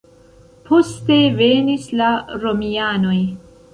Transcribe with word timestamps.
Poste 0.69 1.17
venis 1.41 1.85
la 2.01 2.09
romianoj. 2.47 3.19